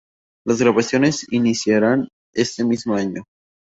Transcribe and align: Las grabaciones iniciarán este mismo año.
Las 0.47 0.59
grabaciones 0.59 1.31
iniciarán 1.31 2.07
este 2.33 2.63
mismo 2.63 2.95
año. 2.95 3.23